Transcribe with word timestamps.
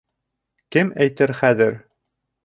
Кем 0.75 0.89
әйтер 1.05 1.33
хәҙер? 1.41 1.77